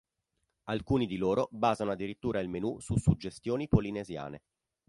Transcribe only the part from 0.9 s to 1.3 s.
di